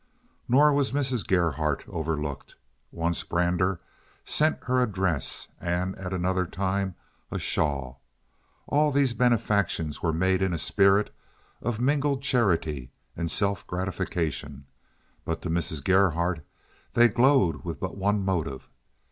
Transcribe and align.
Nor 0.49 0.73
was 0.73 0.91
Mrs. 0.93 1.27
Gerhardt 1.27 1.87
overlooked. 1.87 2.55
Once 2.91 3.21
Brander 3.23 3.79
sent 4.25 4.63
her 4.63 4.81
a 4.81 4.87
dress, 4.87 5.47
and 5.59 5.95
at 5.95 6.11
another 6.11 6.47
time 6.47 6.95
a 7.29 7.37
shawl. 7.37 8.01
All 8.65 8.91
these 8.91 9.13
benefactions 9.13 10.01
were 10.01 10.11
made 10.11 10.41
in 10.41 10.53
a 10.53 10.57
spirit 10.57 11.13
of 11.61 11.79
mingled 11.79 12.23
charity 12.23 12.89
and 13.15 13.29
self 13.29 13.67
gratification, 13.67 14.65
but 15.23 15.43
to 15.43 15.51
Mrs. 15.51 15.83
Gerhardt 15.83 16.43
they 16.93 17.07
glowed 17.07 17.63
with 17.63 17.79
but 17.79 17.95
one 17.95 18.25
motive. 18.25 18.71